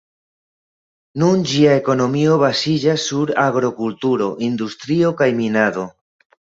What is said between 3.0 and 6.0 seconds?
sur agrokulturo, industrio kaj minado.